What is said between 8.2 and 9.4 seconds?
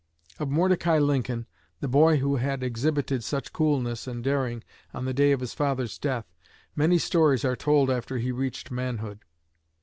reached manhood.